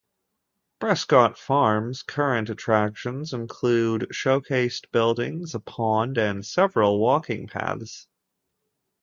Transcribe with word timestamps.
Prescott 0.79 1.37
Farm's 1.37 2.01
current 2.01 2.49
attractions 2.49 3.33
include 3.33 4.07
showcased 4.11 4.89
buildings, 4.89 5.53
a 5.53 5.59
pond, 5.59 6.17
and 6.17 6.43
several 6.43 6.97
walking 6.99 7.45
paths. 7.45 8.07